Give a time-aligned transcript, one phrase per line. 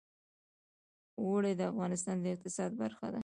[1.21, 3.19] اوړي د افغانستان د اقتصاد برخه ده.